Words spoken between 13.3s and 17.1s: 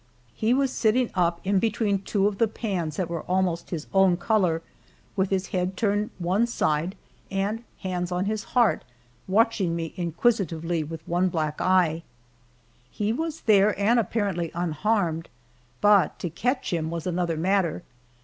there and apparently unharmed, but to catch him was